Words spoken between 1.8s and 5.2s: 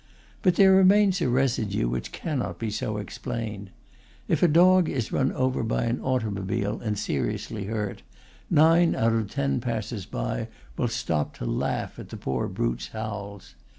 which cannot be so explained. If a dog is